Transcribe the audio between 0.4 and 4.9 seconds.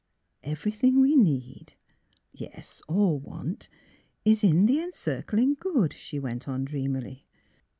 "Everything we need— yes, or want is in the